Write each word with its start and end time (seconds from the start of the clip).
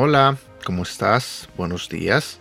Hola, 0.00 0.38
¿cómo 0.64 0.84
estás? 0.84 1.48
Buenos 1.56 1.88
días. 1.88 2.38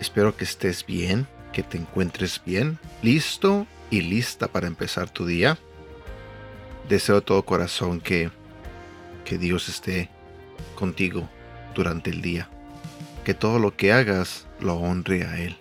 Espero 0.00 0.34
que 0.34 0.44
estés 0.44 0.86
bien, 0.86 1.26
que 1.52 1.62
te 1.62 1.76
encuentres 1.76 2.40
bien, 2.42 2.78
listo 3.02 3.66
y 3.90 4.00
lista 4.00 4.48
para 4.48 4.66
empezar 4.66 5.10
tu 5.10 5.26
día. 5.26 5.58
Deseo 6.88 7.16
de 7.16 7.20
todo 7.20 7.44
corazón 7.44 8.00
que, 8.00 8.30
que 9.26 9.36
Dios 9.36 9.68
esté 9.68 10.08
contigo 10.76 11.28
durante 11.74 12.08
el 12.08 12.22
día, 12.22 12.48
que 13.22 13.34
todo 13.34 13.58
lo 13.58 13.76
que 13.76 13.92
hagas 13.92 14.46
lo 14.60 14.76
honre 14.76 15.24
a 15.24 15.38
Él. 15.38 15.58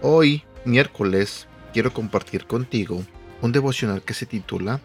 Hoy, 0.00 0.42
miércoles, 0.64 1.48
quiero 1.74 1.92
compartir 1.92 2.46
contigo 2.46 3.04
un 3.42 3.52
devocional 3.52 4.00
que 4.00 4.14
se 4.14 4.24
titula 4.24 4.80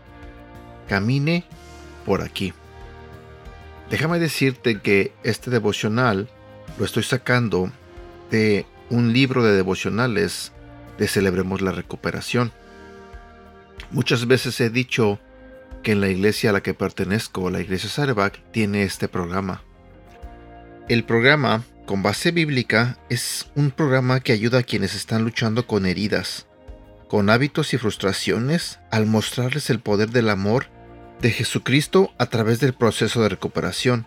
Camine 0.90 1.46
por 2.06 2.22
aquí. 2.22 2.52
Déjame 3.90 4.20
decirte 4.20 4.82
que 4.82 5.14
este 5.24 5.50
devocional 5.50 6.30
lo 6.78 6.84
estoy 6.84 7.04
sacando 7.04 7.72
de 8.30 8.66
un 8.90 9.14
libro 9.14 9.44
de 9.44 9.56
devocionales 9.56 10.52
de 10.98 11.08
Celebremos 11.08 11.62
la 11.62 11.72
Recuperación. 11.72 12.52
Muchas 13.92 14.28
veces 14.28 14.60
he 14.60 14.70
dicho 14.70 15.20
que 15.84 15.94
en 15.94 16.02
la 16.02 16.10
iglesia 16.10 16.50
a 16.50 16.54
la 16.54 16.62
que 16.62 16.74
pertenezco, 16.74 17.50
la 17.50 17.62
iglesia 17.62 17.90
Sarebac, 17.90 18.42
tiene 18.52 18.84
este 18.84 19.08
programa. 19.08 19.64
El 20.90 21.06
programa, 21.06 21.64
con 21.86 22.04
base 22.04 22.32
bíblica, 22.32 22.98
es 23.10 23.50
un 23.56 23.72
programa 23.72 24.20
que 24.20 24.34
ayuda 24.34 24.60
a 24.60 24.64
quienes 24.64 24.96
están 24.96 25.24
luchando 25.24 25.66
con 25.66 25.86
heridas, 25.86 26.48
con 27.08 27.30
hábitos 27.30 27.74
y 27.74 27.78
frustraciones, 27.78 28.80
al 28.92 29.06
mostrarles 29.06 29.70
el 29.70 29.80
poder 29.80 30.10
del 30.10 30.30
amor 30.30 30.66
de 31.22 31.32
Jesucristo 31.32 32.12
a 32.18 32.28
través 32.28 32.60
del 32.60 32.74
proceso 32.74 33.22
de 33.22 33.30
recuperación. 33.30 34.06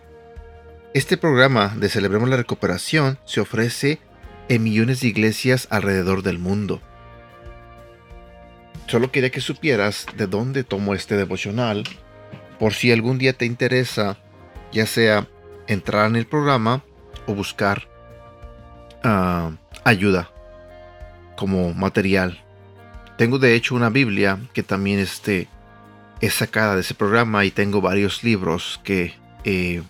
Este 0.93 1.17
programa 1.17 1.73
de 1.77 1.89
Celebremos 1.89 2.29
la 2.29 2.37
Recuperación 2.37 3.19
se 3.25 3.41
ofrece 3.41 3.99
en 4.49 4.63
millones 4.63 5.01
de 5.01 5.07
iglesias 5.07 5.67
alrededor 5.69 6.23
del 6.23 6.39
mundo. 6.39 6.81
Solo 8.87 9.11
quería 9.11 9.29
que 9.29 9.41
supieras 9.41 10.05
de 10.17 10.27
dónde 10.27 10.63
tomo 10.63 10.93
este 10.93 11.15
devocional, 11.15 11.83
por 12.59 12.73
si 12.73 12.91
algún 12.91 13.17
día 13.17 13.33
te 13.33 13.45
interesa, 13.45 14.17
ya 14.71 14.85
sea 14.85 15.27
entrar 15.67 16.09
en 16.09 16.17
el 16.17 16.27
programa 16.27 16.83
o 17.25 17.33
buscar 17.33 17.87
ah, 19.03 19.51
ayuda 19.83 20.29
como 21.37 21.73
material. 21.73 22.43
Tengo 23.17 23.39
de 23.39 23.55
hecho 23.55 23.75
una 23.75 23.89
Biblia 23.89 24.39
que 24.53 24.63
también 24.63 24.99
este, 24.99 25.47
es 26.21 26.35
sacada 26.35 26.75
de 26.75 26.81
ese 26.81 26.93
programa 26.93 27.43
y 27.45 27.51
tengo 27.51 27.81
varios 27.81 28.23
libros 28.23 28.79
que 28.83 29.15
eh, 29.43 29.81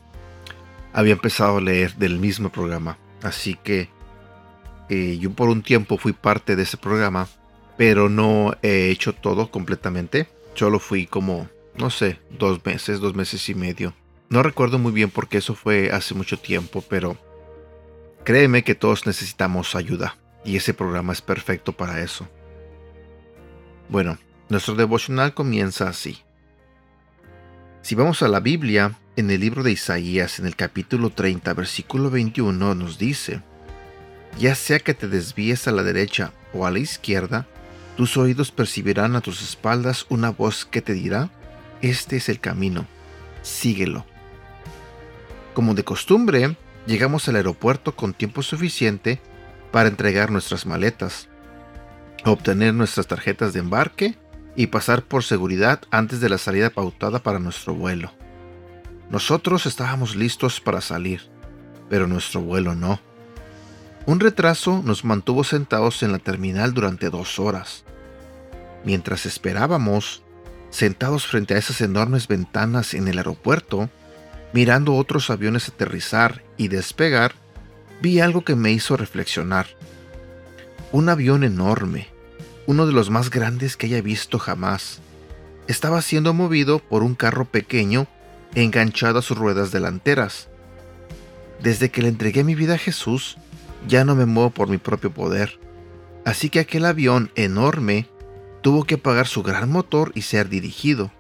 había 0.94 1.14
empezado 1.14 1.58
a 1.58 1.62
leer 1.62 1.96
del 1.96 2.20
mismo 2.20 2.50
programa. 2.50 2.98
Así 3.22 3.56
que 3.56 3.90
eh, 4.90 5.18
yo 5.20 5.32
por 5.32 5.50
un 5.50 5.62
tiempo 5.62 5.98
fui 5.98 6.14
parte 6.14 6.56
de 6.56 6.64
ese 6.64 6.78
programa, 6.78 7.28
pero 7.78 8.10
no 8.10 8.56
he 8.62 8.90
hecho 8.90 9.14
todo 9.14 9.52
completamente. 9.52 10.28
Solo 10.56 10.80
fui 10.80 11.06
como, 11.06 11.50
no 11.76 11.90
sé, 11.90 12.20
dos 12.30 12.66
meses, 12.66 13.00
dos 13.00 13.14
meses 13.14 13.48
y 13.50 13.56
medio. 13.56 13.94
No 14.30 14.42
recuerdo 14.42 14.80
muy 14.80 14.94
bien 14.94 15.10
porque 15.10 15.38
eso 15.38 15.54
fue 15.54 15.92
hace 15.92 16.14
mucho 16.14 16.40
tiempo, 16.40 16.82
pero 16.88 17.18
créeme 18.24 18.64
que 18.64 18.76
todos 18.76 19.06
necesitamos 19.06 19.76
ayuda 19.76 20.18
y 20.46 20.56
ese 20.56 20.74
programa 20.74 21.12
es 21.12 21.22
perfecto 21.22 21.74
para 21.74 22.02
eso. 22.02 22.28
Bueno, 23.90 24.18
nuestro 24.52 24.76
devocional 24.76 25.34
comienza 25.34 25.88
así. 25.88 26.20
Si 27.82 27.96
vamos 27.96 28.22
a 28.22 28.28
la 28.28 28.42
Biblia, 28.42 29.00
en 29.16 29.32
el 29.32 29.40
libro 29.40 29.64
de 29.64 29.72
Isaías, 29.72 30.40
en 30.40 30.46
el 30.46 30.58
capítulo 30.58 31.10
30, 31.10 31.54
versículo 31.54 32.10
21, 32.10 32.76
nos 32.76 32.98
dice, 32.98 33.42
Ya 34.38 34.54
sea 34.56 34.80
que 34.80 34.94
te 34.94 35.08
desvíes 35.08 35.70
a 35.70 35.72
la 35.72 35.84
derecha 35.84 36.34
o 36.54 36.66
a 36.66 36.72
la 36.72 36.80
izquierda, 36.80 37.48
tus 37.96 38.18
oídos 38.18 38.52
percibirán 38.52 39.16
a 39.16 39.22
tus 39.22 39.42
espaldas 39.42 40.06
una 40.10 40.32
voz 40.32 40.66
que 40.66 40.82
te 40.82 40.94
dirá, 40.94 41.30
Este 41.82 42.18
es 42.18 42.28
el 42.28 42.42
camino, 42.42 42.86
síguelo. 43.44 44.06
Como 45.54 45.76
de 45.76 45.86
costumbre, 45.86 46.58
llegamos 46.86 47.30
al 47.30 47.38
aeropuerto 47.38 47.96
con 47.96 48.14
tiempo 48.14 48.44
suficiente 48.44 49.22
para 49.72 49.88
entregar 49.88 50.30
nuestras 50.30 50.66
maletas, 50.66 51.30
obtener 52.26 52.74
nuestras 52.74 53.08
tarjetas 53.08 53.54
de 53.54 53.60
embarque 53.60 54.18
y 54.56 54.68
pasar 54.68 55.04
por 55.04 55.24
seguridad 55.24 55.82
antes 55.92 56.20
de 56.20 56.30
la 56.30 56.38
salida 56.38 56.70
pautada 56.70 57.24
para 57.24 57.40
nuestro 57.40 57.74
vuelo. 57.74 58.12
Nosotros 59.10 59.66
estábamos 59.66 60.16
listos 60.16 60.62
para 60.62 60.82
salir, 60.82 61.22
pero 61.90 62.08
nuestro 62.08 62.42
vuelo 62.42 62.76
no. 62.76 63.00
Un 64.06 64.20
retraso 64.20 64.82
nos 64.84 65.06
mantuvo 65.06 65.44
sentados 65.44 66.02
en 66.02 66.12
la 66.12 66.20
terminal 66.20 66.74
durante 66.74 67.10
dos 67.10 67.38
horas. 67.40 67.84
Mientras 68.84 69.26
esperábamos, 69.26 70.24
sentados 70.70 71.28
frente 71.28 71.54
a 71.54 71.58
esas 71.58 71.82
enormes 71.82 72.28
ventanas 72.28 72.94
en 72.94 73.08
el 73.08 73.18
aeropuerto, 73.18 73.90
mirando 74.54 74.96
otros 74.96 75.30
aviones 75.30 75.70
aterrizar 75.70 76.44
y 76.58 76.68
despegar, 76.68 77.34
vi 78.02 78.20
algo 78.20 78.44
que 78.44 78.56
me 78.56 78.72
hizo 78.72 78.98
reflexionar. 78.98 79.68
Un 80.92 81.10
avión 81.10 81.44
enorme, 81.44 82.08
uno 82.68 82.86
de 82.86 82.94
los 82.94 83.10
más 83.10 83.30
grandes 83.30 83.78
que 83.78 83.88
haya 83.88 84.02
visto 84.02 84.40
jamás. 84.40 85.00
Estaba 85.68 86.02
siendo 86.02 86.34
movido 86.34 86.80
por 86.80 87.04
un 87.04 87.16
carro 87.16 87.46
pequeño 87.46 88.08
enganchado 88.56 89.20
a 89.20 89.22
sus 89.22 89.38
ruedas 89.38 89.72
delanteras. 89.72 90.50
Desde 91.62 91.90
que 91.90 92.02
le 92.02 92.10
entregué 92.10 92.44
mi 92.44 92.56
vida 92.56 92.76
a 92.76 92.80
Jesús, 92.80 93.38
ya 93.88 94.04
no 94.04 94.16
me 94.16 94.26
muevo 94.26 94.50
por 94.50 94.68
mi 94.68 94.78
propio 94.78 95.12
poder. 95.12 95.60
Así 96.26 96.50
que 96.50 96.60
aquel 96.60 96.86
avión 96.86 97.32
enorme 97.36 98.08
tuvo 98.62 98.84
que 98.84 98.96
apagar 98.96 99.28
su 99.28 99.44
gran 99.44 99.72
motor 99.72 100.12
y 100.16 100.22
ser 100.22 100.50
dirigido. 100.50 101.12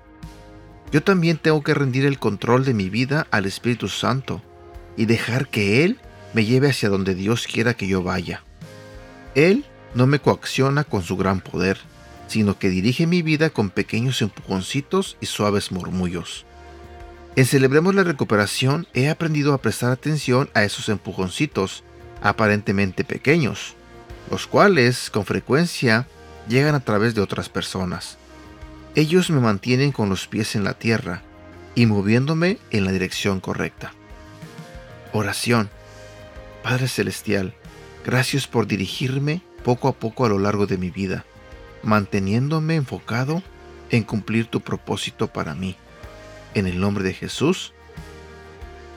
Yo 0.92 1.02
también 1.02 1.38
tengo 1.38 1.64
que 1.64 1.74
rendir 1.74 2.06
el 2.06 2.20
control 2.20 2.66
de 2.66 2.74
mi 2.74 2.90
vida 2.90 3.28
al 3.32 3.46
Espíritu 3.46 3.88
Santo 3.88 4.42
y 4.98 5.06
dejar 5.06 5.48
que 5.48 5.84
Él 5.84 6.00
me 6.34 6.46
lleve 6.46 6.70
hacia 6.70 6.90
donde 6.90 7.16
Dios 7.16 7.48
quiera 7.48 7.74
que 7.74 7.88
yo 7.88 8.04
vaya. 8.04 8.44
Él 9.34 9.66
no 9.94 10.08
me 10.08 10.20
coacciona 10.20 10.84
con 10.84 11.04
su 11.04 11.18
gran 11.18 11.42
poder, 11.42 11.80
sino 12.28 12.58
que 12.58 12.70
dirige 12.70 13.08
mi 13.08 13.22
vida 13.22 13.50
con 13.50 13.70
pequeños 13.70 14.22
empujoncitos 14.22 15.18
y 15.20 15.26
suaves 15.26 15.72
murmullos. 15.72 16.46
En 17.36 17.46
Celebremos 17.46 17.96
la 17.96 18.04
Recuperación 18.04 18.88
he 18.94 19.10
aprendido 19.10 19.54
a 19.54 19.62
prestar 19.62 19.92
atención 19.92 20.50
a 20.54 20.64
esos 20.64 20.90
empujoncitos, 20.90 21.84
aparentemente 22.22 23.04
pequeños, 23.04 23.76
los 24.30 24.48
cuales, 24.48 25.10
con 25.10 25.26
frecuencia, 25.26 26.08
llegan 26.48 26.76
a 26.76 26.82
través 26.82 27.16
de 27.16 27.22
otras 27.22 27.50
personas. 27.50 28.18
Ellos 28.96 29.30
me 29.30 29.40
mantienen 29.40 29.92
con 29.92 30.10
los 30.10 30.28
pies 30.28 30.56
en 30.56 30.64
la 30.64 30.74
tierra 30.74 31.22
y 31.76 31.86
moviéndome 31.86 32.58
en 32.72 32.86
la 32.86 32.92
dirección 32.92 33.40
correcta. 33.40 33.94
Oración. 35.14 35.70
Padre 36.64 36.88
Celestial, 36.88 37.56
gracias 38.06 38.48
por 38.48 38.68
dirigirme 38.68 39.42
poco 39.64 39.88
a 39.88 39.94
poco 39.94 40.26
a 40.26 40.30
lo 40.30 40.40
largo 40.40 40.68
de 40.68 40.78
mi 40.78 40.90
vida, 40.90 41.26
manteniéndome 41.84 42.76
enfocado 42.76 43.42
en 43.90 44.04
cumplir 44.04 44.48
tu 44.48 44.62
propósito 44.62 45.28
para 45.28 45.56
mí. 45.56 45.76
En 46.54 46.68
el 46.68 46.80
nombre 46.80 47.04
de 47.04 47.14
Jesús. 47.14 47.74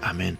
Amén. 0.02 0.38